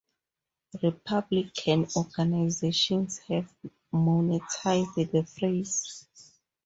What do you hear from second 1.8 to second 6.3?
organizations have monetized the phrase.